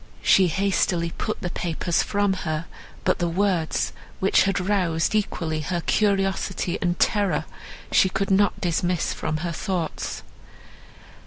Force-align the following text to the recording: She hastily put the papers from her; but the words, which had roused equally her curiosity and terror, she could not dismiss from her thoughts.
She 0.23 0.47
hastily 0.47 1.11
put 1.11 1.41
the 1.43 1.51
papers 1.51 2.01
from 2.01 2.33
her; 2.33 2.65
but 3.03 3.19
the 3.19 3.27
words, 3.29 3.93
which 4.19 4.45
had 4.45 4.59
roused 4.59 5.13
equally 5.13 5.59
her 5.59 5.81
curiosity 5.81 6.79
and 6.81 6.97
terror, 6.97 7.45
she 7.91 8.09
could 8.09 8.31
not 8.31 8.59
dismiss 8.59 9.13
from 9.13 9.37
her 9.45 9.51
thoughts. 9.51 10.23